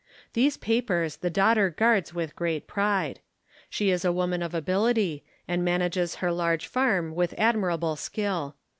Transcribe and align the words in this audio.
These 0.33 0.57
papers 0.57 1.17
the 1.17 1.29
daugh 1.29 1.53
ter 1.53 1.69
guards 1.69 2.11
with 2.11 2.35
great 2.35 2.65
pride. 2.65 3.19
She 3.69 3.91
is 3.91 4.03
a 4.03 4.11
woman 4.11 4.41
of 4.41 4.55
ability 4.55 5.23
and 5.47 5.63
manages 5.63 6.15
her 6.25 6.31
large 6.31 6.65
farm 6.65 7.13
with 7.13 7.35
admirable 7.37 7.95
skill. 7.95 8.55